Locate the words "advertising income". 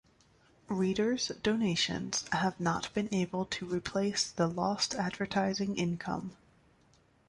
4.95-6.35